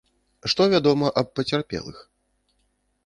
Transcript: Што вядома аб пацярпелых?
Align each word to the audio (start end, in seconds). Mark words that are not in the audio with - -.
Што 0.53 0.65
вядома 0.73 1.11
аб 1.23 1.29
пацярпелых? 1.41 1.97